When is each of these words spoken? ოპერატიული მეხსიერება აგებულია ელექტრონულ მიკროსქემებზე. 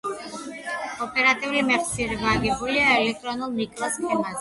ოპერატიული 1.07 1.63
მეხსიერება 1.69 2.35
აგებულია 2.39 2.91
ელექტრონულ 2.99 3.57
მიკროსქემებზე. 3.63 4.39